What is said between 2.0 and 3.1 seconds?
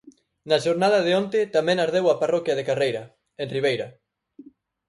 a parroquia de Carreira,